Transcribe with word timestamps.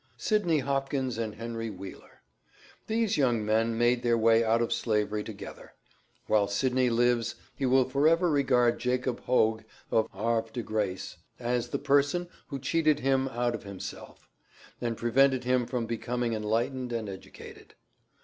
Sydney 0.17 0.57
Hopkins 0.57 1.19
and 1.19 1.35
Henry 1.35 1.69
Wheeler. 1.69 2.23
These 2.87 3.17
young 3.17 3.45
men 3.45 3.77
made 3.77 4.01
their 4.01 4.17
way 4.17 4.43
out 4.43 4.59
of 4.59 4.73
Slavery 4.73 5.23
together. 5.23 5.73
While 6.25 6.47
Sydney 6.47 6.89
lives 6.89 7.35
he 7.55 7.67
will 7.67 7.87
forever 7.87 8.27
regard 8.31 8.79
Jacob 8.79 9.19
Hoag, 9.25 9.63
of 9.91 10.09
Havre 10.11 10.49
de 10.53 10.63
Grace, 10.63 11.17
as 11.39 11.69
the 11.69 11.77
person 11.77 12.27
who 12.47 12.57
cheated 12.57 13.01
him 13.01 13.27
out 13.27 13.53
of 13.53 13.61
himself, 13.61 14.27
and 14.81 14.97
prevented 14.97 15.43
him 15.43 15.67
from 15.67 15.85
becoming 15.85 16.33
enlightened 16.33 16.91
and 16.91 17.07
educated. 17.07 17.75